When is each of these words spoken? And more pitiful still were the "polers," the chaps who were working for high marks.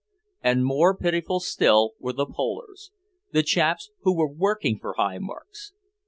And 0.41 0.65
more 0.65 0.97
pitiful 0.97 1.39
still 1.39 1.91
were 1.99 2.11
the 2.13 2.25
"polers," 2.25 2.89
the 3.33 3.43
chaps 3.43 3.91
who 4.01 4.17
were 4.17 4.27
working 4.33 4.79
for 4.79 4.95
high 4.97 5.19
marks. 5.19 5.73